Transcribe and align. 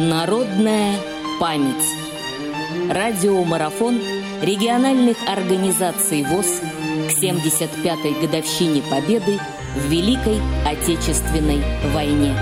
Народная 0.00 0.98
память. 1.38 1.84
Радиомарафон 2.88 4.00
региональных 4.40 5.18
организаций 5.28 6.24
ВОЗ 6.24 6.62
к 7.10 7.22
75-й 7.22 8.26
годовщине 8.26 8.82
Победы 8.90 9.38
в 9.76 9.90
Великой 9.90 10.40
Отечественной 10.64 11.62
войне. 11.92 12.34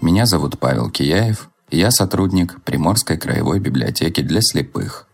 Меня 0.00 0.26
зовут 0.26 0.58
Павел 0.58 0.90
Кияев, 0.90 1.48
я 1.70 1.92
сотрудник 1.92 2.60
Приморской 2.64 3.18
краевой 3.18 3.60
библиотеки 3.60 4.20
для 4.20 4.40
слепых. 4.42 5.06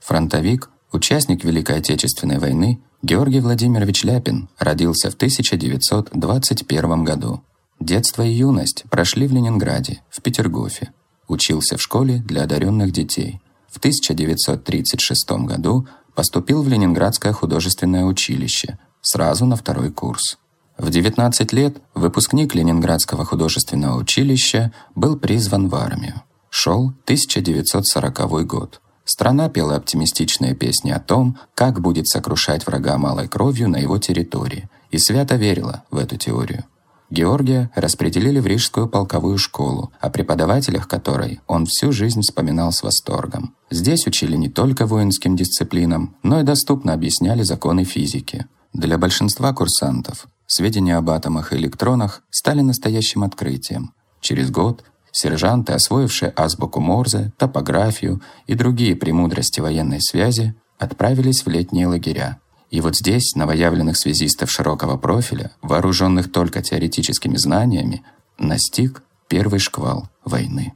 Фронтовик, 0.00 0.70
участник 0.90 1.44
Великой 1.44 1.76
Отечественной 1.76 2.38
войны 2.38 2.80
Георгий 3.02 3.40
Владимирович 3.40 4.04
Ляпин 4.04 4.48
родился 4.58 5.10
в 5.10 5.16
1921 5.16 7.04
году. 7.04 7.42
Детство 7.78 8.22
и 8.22 8.30
юность 8.30 8.84
прошли 8.88 9.26
в 9.26 9.32
Ленинграде, 9.32 10.00
в 10.08 10.22
Петергофе. 10.22 10.94
Учился 11.26 11.76
в 11.76 11.82
школе 11.82 12.22
для 12.26 12.44
одаренных 12.44 12.90
детей. 12.90 13.42
В 13.68 13.76
1936 13.76 15.30
году 15.44 15.86
поступил 16.14 16.62
в 16.62 16.68
Ленинградское 16.68 17.34
художественное 17.34 18.06
училище, 18.06 18.78
сразу 19.02 19.44
на 19.44 19.56
второй 19.56 19.92
курс. 19.92 20.38
В 20.78 20.90
19 20.90 21.52
лет 21.54 21.82
выпускник 21.94 22.54
Ленинградского 22.54 23.24
художественного 23.24 23.98
училища 23.98 24.72
был 24.94 25.16
призван 25.16 25.68
в 25.68 25.74
армию. 25.74 26.22
Шел 26.50 26.94
1940 27.04 28.46
год. 28.46 28.80
Страна 29.04 29.48
пела 29.48 29.74
оптимистичные 29.74 30.54
песни 30.54 30.92
о 30.92 31.00
том, 31.00 31.36
как 31.56 31.80
будет 31.80 32.06
сокрушать 32.06 32.64
врага 32.64 32.96
малой 32.96 33.26
кровью 33.26 33.68
на 33.68 33.78
его 33.78 33.98
территории, 33.98 34.68
и 34.92 34.98
свято 34.98 35.34
верила 35.34 35.82
в 35.90 35.98
эту 35.98 36.16
теорию. 36.16 36.64
Георгия 37.10 37.70
распределили 37.74 38.38
в 38.38 38.46
Рижскую 38.46 38.86
полковую 38.86 39.38
школу, 39.38 39.92
о 39.98 40.10
преподавателях 40.10 40.86
которой 40.86 41.40
он 41.48 41.66
всю 41.66 41.90
жизнь 41.90 42.20
вспоминал 42.20 42.70
с 42.70 42.84
восторгом. 42.84 43.56
Здесь 43.70 44.06
учили 44.06 44.36
не 44.36 44.48
только 44.48 44.86
воинским 44.86 45.34
дисциплинам, 45.34 46.16
но 46.22 46.38
и 46.38 46.44
доступно 46.44 46.92
объясняли 46.92 47.42
законы 47.42 47.82
физики. 47.82 48.46
Для 48.72 48.96
большинства 48.98 49.52
курсантов 49.52 50.28
Сведения 50.50 50.96
об 50.96 51.10
атомах 51.10 51.52
и 51.52 51.56
электронах 51.56 52.22
стали 52.30 52.62
настоящим 52.62 53.22
открытием. 53.22 53.92
Через 54.22 54.50
год 54.50 54.82
сержанты, 55.12 55.74
освоившие 55.74 56.32
азбуку 56.34 56.80
Морзе, 56.80 57.32
топографию 57.36 58.22
и 58.46 58.54
другие 58.54 58.96
премудрости 58.96 59.60
военной 59.60 60.00
связи, 60.00 60.54
отправились 60.78 61.44
в 61.44 61.50
летние 61.50 61.86
лагеря. 61.86 62.40
И 62.70 62.80
вот 62.80 62.96
здесь 62.96 63.34
новоявленных 63.34 63.98
связистов 63.98 64.50
широкого 64.50 64.96
профиля, 64.96 65.52
вооруженных 65.60 66.32
только 66.32 66.62
теоретическими 66.62 67.36
знаниями, 67.36 68.02
настиг 68.38 69.02
первый 69.28 69.58
шквал 69.58 70.08
войны. 70.24 70.72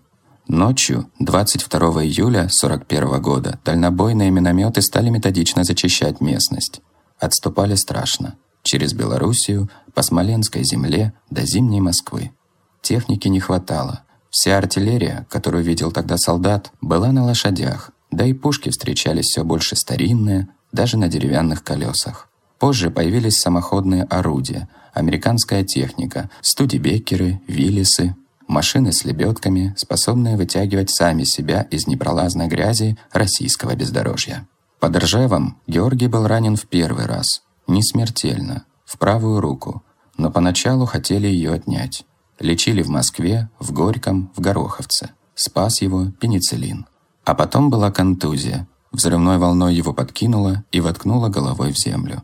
Ночью, 0.49 1.11
22 1.19 1.79
июля 2.05 2.49
41 2.51 3.23
года, 3.23 3.59
дальнобойные 3.65 4.31
минометы 4.31 4.83
стали 4.83 5.09
методично 5.09 5.65
зачищать 5.65 6.21
местность. 6.21 6.83
Отступали 7.19 7.75
страшно 7.75 8.37
через 8.63 8.93
Белоруссию, 8.93 9.71
по 9.95 10.03
Смоленской 10.03 10.65
земле 10.65 11.13
до 11.31 11.45
зимней 11.45 11.81
Москвы. 11.81 12.33
Техники 12.81 13.29
не 13.29 13.41
хватало. 13.41 14.03
Вся 14.31 14.57
артиллерия, 14.57 15.27
которую 15.29 15.63
видел 15.63 15.93
тогда 15.93 16.17
солдат, 16.17 16.73
была 16.81 17.13
на 17.13 17.25
лошадях, 17.25 17.91
да 18.11 18.25
и 18.25 18.33
пушки 18.33 18.71
встречались 18.71 19.27
все 19.27 19.45
больше 19.45 19.77
старинные, 19.77 20.49
даже 20.73 20.97
на 20.97 21.09
деревянных 21.09 21.63
колесах. 21.63 22.29
Позже 22.59 22.91
появились 22.91 23.41
самоходные 23.41 24.05
орудия, 24.05 24.69
американская 24.95 25.65
техника, 25.65 26.31
студибекеры, 26.41 27.41
виллисы, 27.47 28.17
машины 28.49 28.93
с 28.93 29.05
лебедками, 29.05 29.75
способные 29.77 30.37
вытягивать 30.37 30.91
сами 30.91 31.25
себя 31.25 31.63
из 31.71 31.87
непролазной 31.87 32.47
грязи 32.47 32.97
российского 33.13 33.75
бездорожья. 33.75 34.47
Под 34.79 34.97
Ржевом 34.97 35.59
Георгий 35.67 36.07
был 36.07 36.27
ранен 36.27 36.57
в 36.57 36.67
первый 36.67 37.07
раз, 37.07 37.43
не 37.67 37.83
смертельно, 37.83 38.65
в 38.85 38.99
правую 38.99 39.41
руку, 39.41 39.83
но 40.17 40.31
поначалу 40.31 40.87
хотели 40.87 41.27
ее 41.27 41.53
отнять. 41.53 42.05
Лечили 42.39 42.83
в 42.83 42.89
Москве, 42.89 43.49
в 43.59 43.73
Горьком, 43.73 44.31
в 44.37 44.41
Гороховце. 44.41 45.11
Спас 45.35 45.81
его 45.81 46.07
пенициллин. 46.21 46.87
А 47.25 47.35
потом 47.35 47.71
была 47.71 47.91
контузия. 47.91 48.67
Взрывной 48.91 49.39
волной 49.39 49.75
его 49.75 49.95
подкинуло 49.95 50.65
и 50.71 50.81
воткнуло 50.81 51.29
головой 51.29 51.73
в 51.73 51.79
землю. 51.79 52.23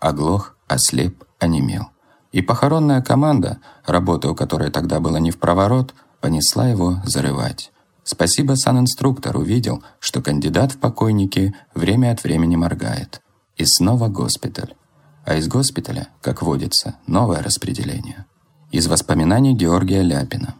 Оглох, 0.00 0.56
ослеп, 0.66 1.24
онемел. 1.38 1.90
И 2.32 2.42
похоронная 2.42 3.02
команда, 3.02 3.58
работа 3.86 4.30
у 4.30 4.34
которой 4.34 4.70
тогда 4.70 5.00
была 5.00 5.20
не 5.20 5.30
в 5.30 5.38
проворот, 5.38 5.94
понесла 6.20 6.66
его 6.66 6.96
зарывать. 7.04 7.70
Спасибо 8.04 8.54
санинструктор 8.54 9.36
увидел, 9.36 9.82
что 10.00 10.22
кандидат 10.22 10.72
в 10.72 10.78
покойники 10.78 11.54
время 11.74 12.10
от 12.10 12.24
времени 12.24 12.56
моргает. 12.56 13.20
И 13.56 13.64
снова 13.66 14.08
госпиталь 14.08 14.74
а 15.28 15.34
из 15.34 15.46
госпиталя, 15.46 16.08
как 16.22 16.40
водится, 16.40 16.94
новое 17.06 17.42
распределение. 17.42 18.24
Из 18.72 18.86
воспоминаний 18.86 19.52
Георгия 19.52 20.00
Ляпина. 20.00 20.54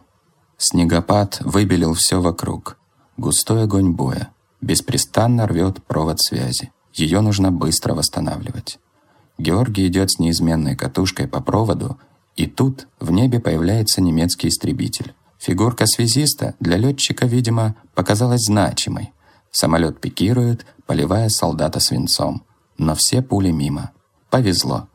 Снегопад 0.59 1.39
выбелил 1.43 1.95
все 1.95 2.21
вокруг. 2.21 2.77
Густой 3.17 3.63
огонь 3.63 3.93
боя. 3.93 4.29
Беспрестанно 4.61 5.47
рвет 5.47 5.83
провод 5.83 6.21
связи. 6.21 6.71
Ее 6.93 7.21
нужно 7.21 7.51
быстро 7.51 7.95
восстанавливать. 7.95 8.77
Георгий 9.39 9.87
идет 9.87 10.11
с 10.11 10.19
неизменной 10.19 10.75
катушкой 10.75 11.27
по 11.27 11.41
проводу, 11.41 11.97
и 12.35 12.45
тут 12.45 12.87
в 12.99 13.09
небе 13.09 13.39
появляется 13.39 14.01
немецкий 14.01 14.49
истребитель. 14.49 15.15
Фигурка 15.39 15.87
связиста 15.87 16.53
для 16.59 16.77
летчика, 16.77 17.25
видимо, 17.25 17.75
показалась 17.95 18.45
значимой. 18.45 19.13
Самолет 19.49 19.99
пикирует, 19.99 20.67
поливая 20.85 21.29
солдата 21.29 21.79
свинцом. 21.79 22.43
Но 22.77 22.93
все 22.93 23.23
пули 23.23 23.49
мимо. 23.49 23.93
Повезло. 24.29 24.87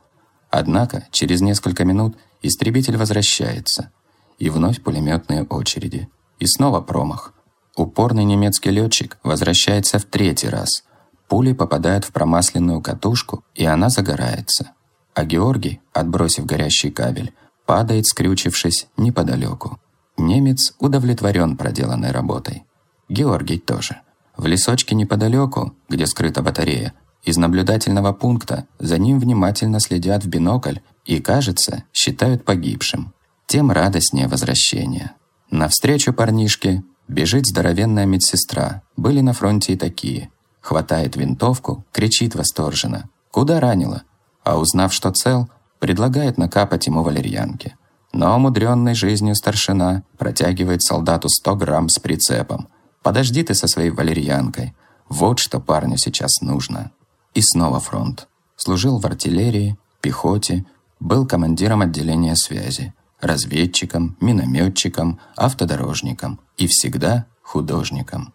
Однако 0.51 1.07
через 1.11 1.41
несколько 1.41 1.85
минут 1.85 2.17
истребитель 2.43 2.97
возвращается. 2.97 3.91
И 4.39 4.51
вновь 4.51 4.83
пулеметные 4.83 5.45
очереди. 5.45 6.09
И 6.39 6.47
снова 6.47 6.81
промах. 6.81 7.33
Упорный 7.77 8.25
немецкий 8.25 8.71
летчик 8.71 9.19
возвращается 9.25 9.99
в 9.99 10.05
третий 10.05 10.49
раз. 10.49 10.85
Пули 11.29 11.53
попадают 11.53 12.05
в 12.05 12.13
промасленную 12.13 12.81
катушку, 12.81 13.43
и 13.55 13.65
она 13.65 13.89
загорается. 13.89 14.73
А 15.15 15.25
Георгий, 15.25 15.81
отбросив 15.93 16.47
горящий 16.47 16.91
кабель, 16.91 17.33
падает, 17.67 18.07
скрючившись, 18.07 18.87
неподалеку. 18.97 19.81
Немец 20.17 20.75
удовлетворен 20.79 21.57
проделанной 21.57 22.13
работой. 22.13 22.65
Георгий 23.09 23.59
тоже. 23.59 24.01
В 24.37 24.47
лесочке 24.47 24.95
неподалеку, 24.95 25.75
где 25.89 26.07
скрыта 26.07 26.43
батарея, 26.43 26.95
из 27.25 27.39
наблюдательного 27.39 28.13
пункта 28.13 28.67
за 28.79 28.99
ним 28.99 29.19
внимательно 29.19 29.81
следят 29.81 30.25
в 30.25 30.29
бинокль 30.29 30.79
и, 31.07 31.21
кажется, 31.21 31.85
считают 31.93 32.45
погибшим. 32.45 33.15
Тем 33.47 33.71
радостнее 33.71 34.29
возвращение. 34.29 35.13
Навстречу 35.51 36.13
парнишке 36.13 36.83
бежит 37.09 37.47
здоровенная 37.47 38.07
медсестра. 38.07 38.83
Были 38.97 39.21
на 39.21 39.33
фронте 39.33 39.73
и 39.73 39.77
такие. 39.77 40.31
Хватает 40.61 41.17
винтовку, 41.17 41.85
кричит 41.93 42.35
восторженно. 42.35 43.09
«Куда 43.31 43.61
ранила?» 43.61 44.03
А 44.45 44.59
узнав, 44.59 44.93
что 44.93 45.11
цел, 45.11 45.49
предлагает 45.79 46.39
накапать 46.39 46.87
ему 46.87 47.03
валерьянки. 47.03 47.77
Но 48.13 48.37
умудренный 48.37 48.95
жизнью 48.95 49.35
старшина 49.35 50.05
протягивает 50.19 50.83
солдату 50.83 51.29
100 51.29 51.57
грамм 51.57 51.89
с 51.89 51.99
прицепом. 51.99 52.69
«Подожди 53.03 53.43
ты 53.43 53.55
со 53.55 53.67
своей 53.67 53.91
валерьянкой. 53.91 54.75
Вот 55.09 55.39
что 55.39 55.61
парню 55.61 55.97
сейчас 55.97 56.41
нужно». 56.41 56.93
И 57.35 57.43
снова 57.43 57.81
фронт. 57.81 58.29
Служил 58.57 58.99
в 58.99 59.07
артиллерии, 59.07 59.77
пехоте, 60.01 60.65
был 61.01 61.27
командиром 61.27 61.83
отделения 61.83 62.37
связи, 62.37 62.95
разведчиком, 63.21 64.17
минометчиком, 64.21 65.19
автодорожником 65.37 66.41
и 66.57 66.67
всегда 66.67 67.27
художником. 67.43 68.33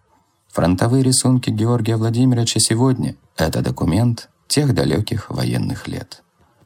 Фронтовые 0.50 1.04
рисунки 1.04 1.50
Георгия 1.50 1.96
Владимировича 1.96 2.60
сегодня– 2.60 3.16
это 3.38 3.62
документ 3.62 4.30
тех 4.48 4.74
далеких 4.74 5.30
военных 5.30 5.88
лет. 5.88 6.24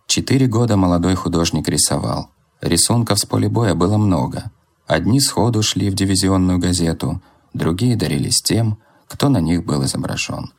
Четыре 0.07 0.47
года 0.47 0.77
молодой 0.77 1.15
художник 1.15 1.67
рисовал. 1.67 2.29
Рисунков 2.61 3.19
с 3.19 3.25
поля 3.25 3.49
боя 3.49 3.75
было 3.75 3.97
много. 3.97 4.51
Одни 4.87 5.19
сходу 5.19 5.61
шли 5.61 5.89
в 5.89 5.95
дивизионную 5.95 6.59
газету, 6.59 7.21
другие 7.53 7.95
дарились 7.95 8.41
тем, 8.41 8.79
кто 9.07 9.29
на 9.29 9.39
них 9.39 9.65
был 9.65 9.83
изображен. 9.85 10.51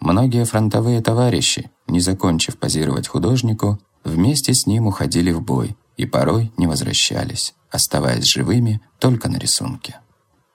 Многие 0.00 0.44
фронтовые 0.44 1.00
товарищи, 1.00 1.70
не 1.86 2.00
закончив 2.00 2.56
позировать 2.56 3.08
художнику, 3.08 3.78
вместе 4.04 4.54
с 4.54 4.66
ним 4.66 4.86
уходили 4.86 5.32
в 5.32 5.42
бой 5.42 5.76
и 5.96 6.06
порой 6.06 6.52
не 6.56 6.66
возвращались, 6.66 7.54
оставаясь 7.70 8.24
живыми 8.24 8.80
только 8.98 9.28
на 9.28 9.38
рисунке. 9.38 10.00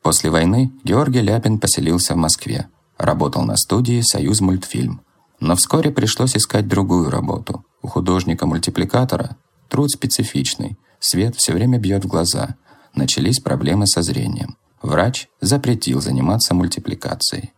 После 0.01 0.29
войны 0.29 0.71
Георгий 0.83 1.21
Ляпин 1.21 1.59
поселился 1.59 2.13
в 2.13 2.17
Москве, 2.17 2.67
работал 2.97 3.43
на 3.43 3.57
студии 3.57 4.01
«Союз 4.01 4.41
мультфильм», 4.41 5.01
но 5.39 5.55
вскоре 5.55 5.91
пришлось 5.91 6.37
искать 6.37 6.67
другую 6.67 7.09
работу. 7.09 7.65
У 7.81 7.87
художника-мультипликатора 7.87 9.35
труд 9.67 9.91
специфичный, 9.91 10.77
свет 10.99 11.35
все 11.35 11.53
время 11.53 11.79
бьет 11.79 12.05
в 12.05 12.07
глаза, 12.07 12.55
начались 12.95 13.39
проблемы 13.39 13.87
со 13.87 14.01
зрением. 14.01 14.55
Врач 14.81 15.27
запретил 15.41 16.01
заниматься 16.01 16.53
мультипликацией. 16.53 17.53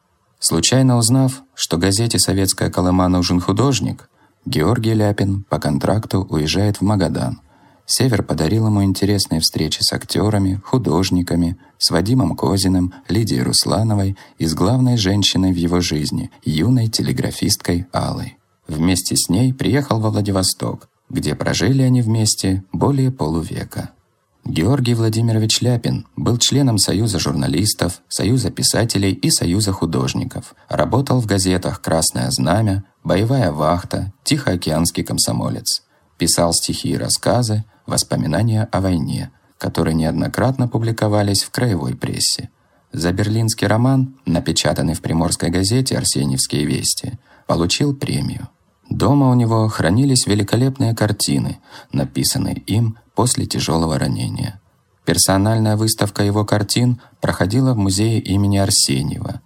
Случайно 0.47 0.97
узнав, 0.97 1.41
что 1.55 1.79
газете 1.79 2.19
«Советская 2.19 2.69
Колыма» 2.69 3.07
нужен 3.07 3.41
художник, 3.41 4.11
Георгий 4.45 4.93
Ляпин 4.93 5.43
по 5.49 5.57
контракту 5.57 6.21
уезжает 6.29 6.77
в 6.77 6.81
Магадан. 6.81 7.41
Север 7.87 8.21
подарил 8.21 8.67
ему 8.67 8.83
интересные 8.83 9.41
встречи 9.41 9.79
с 9.81 9.91
актерами, 9.91 10.61
художниками, 10.63 11.57
с 11.79 11.89
Вадимом 11.89 12.35
Козиным, 12.35 12.93
Лидией 13.09 13.41
Руслановой 13.41 14.17
и 14.37 14.45
с 14.45 14.53
главной 14.53 14.97
женщиной 14.97 15.51
в 15.51 15.55
его 15.55 15.81
жизни, 15.81 16.29
юной 16.43 16.89
телеграфисткой 16.89 17.87
Аллой. 17.91 18.37
Вместе 18.67 19.15
с 19.15 19.29
ней 19.29 19.51
приехал 19.51 19.99
во 19.99 20.11
Владивосток, 20.11 20.89
где 21.09 21.33
прожили 21.33 21.81
они 21.81 22.03
вместе 22.03 22.63
более 22.71 23.09
полувека. 23.09 23.94
Георгий 24.45 24.93
Владимирович 24.93 25.61
Ляпин 25.61 26.05
был 26.15 26.37
членом 26.37 26.77
Союза 26.77 27.17
журналистов, 27.17 28.01
Союза 28.07 28.51
писателей 28.51 29.11
и 29.11 29.31
Союза 29.31 29.71
художников. 29.71 30.53
Работал 30.69 31.19
в 31.19 31.25
газетах 31.25 31.81
«Красное 31.81 32.29
знамя», 32.29 32.83
«Боевая 33.03 33.51
вахта», 33.51 34.13
«Тихоокеанский 34.23 35.03
комсомолец». 35.03 35.81
Писал 36.19 36.53
стихи 36.53 36.89
и 36.89 36.97
рассказы, 36.97 37.65
воспоминания 37.87 38.69
о 38.71 38.81
войне, 38.81 39.31
которые 39.57 39.95
неоднократно 39.95 40.67
публиковались 40.67 41.41
в 41.41 41.49
краевой 41.49 41.95
прессе. 41.95 42.49
За 42.93 43.11
берлинский 43.11 43.65
роман, 43.65 44.15
напечатанный 44.27 44.93
в 44.93 45.01
приморской 45.01 45.49
газете 45.49 45.97
«Арсеньевские 45.97 46.65
вести», 46.65 47.13
получил 47.47 47.95
премию. 47.95 48.47
Дома 48.89 49.29
у 49.29 49.33
него 49.33 49.67
хранились 49.67 50.27
великолепные 50.27 50.95
картины, 50.95 51.59
написанные 51.91 52.55
им 52.55 52.97
после 53.15 53.45
тяжелого 53.45 53.97
ранения. 53.97 54.61
Персональная 55.05 55.77
выставка 55.77 56.23
его 56.23 56.45
картин 56.45 56.99
проходила 57.21 57.73
в 57.73 57.77
музее 57.77 58.19
имени 58.19 58.57
Арсеньева. 58.57 59.41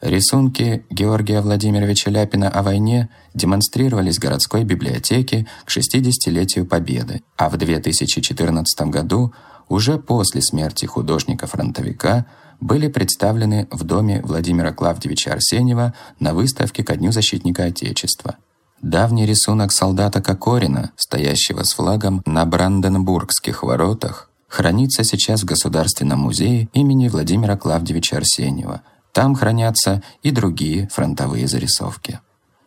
Рисунки 0.00 0.84
Георгия 0.90 1.40
Владимировича 1.40 2.10
Ляпина 2.10 2.50
о 2.50 2.62
войне 2.62 3.08
демонстрировались 3.32 4.18
в 4.18 4.20
городской 4.20 4.64
библиотеке 4.64 5.46
к 5.64 5.70
60-летию 5.70 6.66
Победы, 6.66 7.22
а 7.38 7.48
в 7.48 7.56
2014 7.56 8.88
году, 8.88 9.32
уже 9.68 9.98
после 9.98 10.42
смерти 10.42 10.84
художника-фронтовика, 10.84 12.26
были 12.60 12.88
представлены 12.88 13.66
в 13.70 13.84
доме 13.84 14.20
Владимира 14.22 14.72
Клавдевича 14.72 15.32
Арсеньева 15.32 15.94
на 16.20 16.34
выставке 16.34 16.84
ко 16.84 16.96
Дню 16.96 17.10
защитника 17.10 17.64
Отечества. 17.64 18.36
Давний 18.84 19.24
рисунок 19.24 19.72
солдата 19.72 20.20
Кокорина, 20.20 20.92
стоящего 20.96 21.62
с 21.62 21.72
флагом 21.72 22.22
на 22.26 22.44
Бранденбургских 22.44 23.62
воротах, 23.62 24.28
хранится 24.46 25.04
сейчас 25.04 25.40
в 25.40 25.46
Государственном 25.46 26.18
музее 26.18 26.68
имени 26.74 27.08
Владимира 27.08 27.56
Клавдевича 27.56 28.18
Арсеньева. 28.18 28.82
Там 29.12 29.36
хранятся 29.36 30.02
и 30.22 30.30
другие 30.32 30.86
фронтовые 30.92 31.48
зарисовки. 31.48 32.20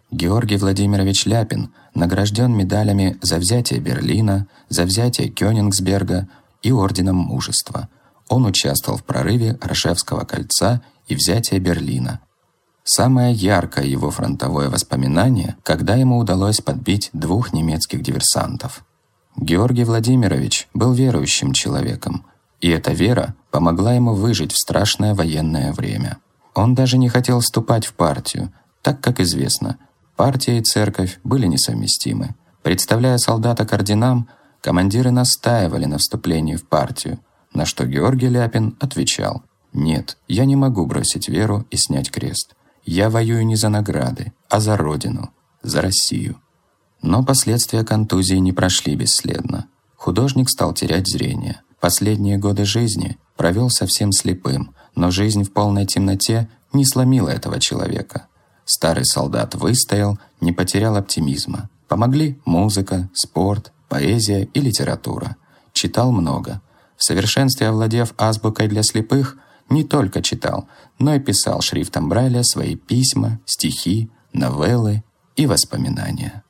Георгий 0.09 0.57
Владимирович 0.57 1.27
Ляпин 1.27 1.71
награжден 1.93 2.51
медалями 2.51 3.19
за 3.21 3.37
взятие 3.37 3.79
Берлина, 3.79 4.47
за 4.69 4.85
взятие 4.85 5.29
Кёнигсберга 5.29 6.27
и 6.63 6.71
Орденом 6.71 7.17
Мужества. 7.17 7.89
Он 8.27 8.47
участвовал 8.47 8.97
в 8.97 9.03
прорыве 9.03 9.59
Ржевского 9.63 10.25
кольца 10.25 10.81
и 11.07 11.13
взятие 11.13 11.59
Берлина, 11.59 12.21
Самое 12.89 13.34
яркое 13.34 13.84
его 13.84 14.12
фронтовое 14.12 14.69
воспоминание, 14.69 15.57
когда 15.63 15.95
ему 15.95 16.18
удалось 16.18 16.62
подбить 16.62 17.10
двух 17.12 17.51
немецких 17.51 18.01
диверсантов. 18.01 18.86
Георгий 19.36 19.84
Владимирович 19.84 20.69
был 20.74 20.94
верующим 20.94 21.51
человеком, 21.51 22.25
и 22.62 22.69
эта 22.69 22.94
вера 22.94 23.36
помогла 23.51 23.94
ему 23.94 24.13
выжить 24.13 24.54
в 24.54 24.57
страшное 24.57 25.13
военное 25.13 25.74
время. 25.74 26.19
Он 26.56 26.75
даже 26.75 26.98
не 26.98 27.10
хотел 27.10 27.42
вступать 27.42 27.86
в 27.86 27.94
партию, 27.94 28.54
так 28.81 29.01
как 29.01 29.19
известно, 29.19 29.78
партия 30.16 30.57
и 30.57 30.63
церковь 30.63 31.19
были 31.25 31.45
несовместимы. 31.45 32.36
Представляя 32.63 33.18
солдата 33.18 33.66
к 33.66 33.74
орденам, 33.74 34.30
командиры 34.62 35.12
настаивали 35.12 35.84
на 35.84 35.98
вступлении 35.98 36.56
в 36.56 36.66
партию, 36.66 37.19
на 37.54 37.66
что 37.66 37.86
Георгий 37.86 38.30
Ляпин 38.30 38.78
отвечал 38.80 39.44
«Нет, 39.74 40.18
я 40.30 40.45
не 40.45 40.56
могу 40.56 40.86
бросить 40.86 41.28
веру 41.28 41.66
и 41.69 41.75
снять 41.75 42.12
крест. 42.12 42.54
Я 42.88 43.10
воюю 43.10 43.45
не 43.45 43.57
за 43.57 43.68
награды, 43.68 44.31
а 44.50 44.62
за 44.62 44.78
Родину, 44.78 45.31
за 45.62 45.81
Россию. 45.81 46.39
Но 47.01 47.22
последствия 47.22 47.84
контузии 47.84 48.38
не 48.38 48.54
прошли 48.54 48.95
бесследно. 48.95 49.68
Художник 49.98 50.50
стал 50.50 50.74
терять 50.74 51.06
зрение. 51.06 51.62
Последние 51.81 52.38
годы 52.38 52.63
жизни 52.63 53.18
провел 53.36 53.69
совсем 53.69 54.13
слепым, 54.13 54.74
но 54.95 55.12
жизнь 55.12 55.44
в 55.44 55.51
полной 55.51 55.86
темноте 55.86 56.48
не 56.72 56.86
сломила 56.86 57.28
этого 57.28 57.60
человека. 57.60 58.28
Старый 58.63 59.06
солдат 59.06 59.54
выстоял, 59.54 60.18
не 60.39 60.54
потерял 60.54 60.95
оптимизма. 60.95 61.69
Помогли 61.89 62.39
музыка, 62.45 63.10
спорт, 63.13 63.74
поэзия 63.89 64.45
и 64.54 64.62
литература. 64.62 65.36
Читал 65.74 66.13
много. 66.13 66.62
В 66.95 67.04
совершенстве 67.04 67.68
овладев 67.68 68.13
азбукой 68.18 68.69
для 68.69 68.81
слепых– 68.81 69.36
не 69.69 69.83
только 69.83 70.21
читал, 70.21 70.67
но 70.99 71.15
и 71.15 71.19
писал 71.19 71.61
шрифтом 71.61 72.09
Брайля 72.09 72.43
свои 72.43 72.75
письма, 72.75 73.39
стихи, 73.45 74.09
новеллы 74.33 75.03
и 75.35 75.45
воспоминания. 75.45 76.43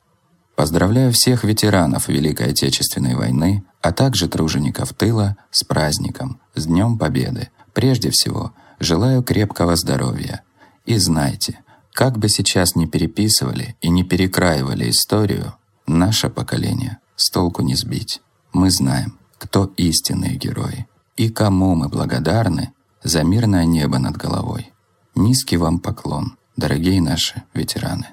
Поздравляю 0.56 1.12
всех 1.12 1.44
ветеранов 1.44 2.08
Великой 2.08 2.50
Отечественной 2.50 3.14
войны, 3.14 3.64
а 3.80 3.92
также 3.92 4.28
тружеников 4.28 4.92
тыла 4.92 5.36
с 5.50 5.62
праздником, 5.62 6.40
с 6.54 6.66
Днем 6.66 6.98
Победы. 6.98 7.50
Прежде 7.72 8.10
всего, 8.10 8.52
желаю 8.80 9.22
крепкого 9.22 9.76
здоровья. 9.76 10.42
И 10.84 10.96
знайте, 10.96 11.60
как 11.92 12.18
бы 12.18 12.28
сейчас 12.28 12.74
не 12.74 12.86
переписывали 12.86 13.76
и 13.80 13.88
не 13.88 14.02
перекраивали 14.02 14.90
историю, 14.90 15.54
наше 15.86 16.28
поколение 16.28 16.98
с 17.14 17.30
толку 17.30 17.62
не 17.62 17.74
сбить. 17.74 18.20
Мы 18.52 18.70
знаем, 18.70 19.18
кто 19.38 19.72
истинные 19.76 20.36
герои 20.36 20.88
и 21.16 21.28
кому 21.28 21.74
мы 21.74 21.88
благодарны 21.88 22.72
за 23.02 23.22
мирное 23.22 23.64
небо 23.64 23.98
над 23.98 24.16
головой. 24.16 24.72
Низкий 25.14 25.56
вам 25.56 25.78
поклон, 25.78 26.36
дорогие 26.56 27.00
наши 27.00 27.42
ветераны. 27.54 28.06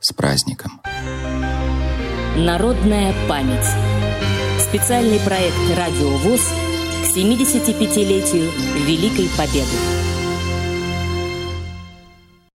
С 0.00 0.12
праздником! 0.12 0.80
Народная 2.36 3.14
память. 3.28 3.66
Специальный 4.60 5.18
проект 5.20 5.56
«Радио 5.76 6.10
ВОЗ» 6.18 6.42
к 7.04 7.16
75-летию 7.16 8.50
Великой 8.86 9.28
Победы. 9.36 10.05